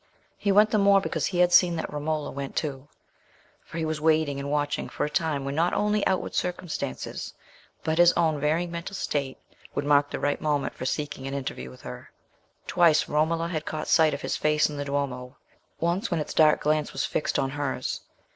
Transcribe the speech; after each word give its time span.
He 0.35 0.51
went 0.51 0.71
the 0.71 0.79
more 0.79 0.99
because 0.99 1.27
he 1.27 1.37
had 1.37 1.53
seen 1.53 1.75
that 1.75 1.93
Romola 1.93 2.31
went 2.31 2.55
too; 2.55 2.87
for 3.63 3.77
he 3.77 3.85
was 3.85 4.01
waiting 4.01 4.39
and 4.39 4.49
watching 4.49 4.89
for 4.89 5.05
a 5.05 5.11
time 5.11 5.45
when 5.45 5.53
not 5.53 5.75
only 5.75 6.03
outward 6.07 6.33
circumstances, 6.33 7.35
but 7.83 7.99
his 7.99 8.11
own 8.13 8.39
varying 8.39 8.71
mental 8.71 8.95
state, 8.95 9.37
would 9.75 9.85
mark 9.85 10.09
the 10.09 10.19
right 10.19 10.41
moment 10.41 10.73
for 10.73 10.87
seeking 10.87 11.27
an 11.27 11.35
interview 11.35 11.69
with 11.69 11.81
her. 11.81 12.09
Twice 12.65 13.07
Romola 13.07 13.49
had 13.49 13.67
caught 13.67 13.87
sight 13.87 14.15
of 14.15 14.21
his 14.23 14.35
face 14.35 14.71
in 14.71 14.77
the 14.77 14.85
Duomo—once 14.85 16.09
when 16.09 16.19
its 16.19 16.33
dark 16.33 16.61
glance 16.61 16.93
was 16.93 17.05
fixed 17.05 17.37
on 17.37 17.51
hers. 17.51 18.01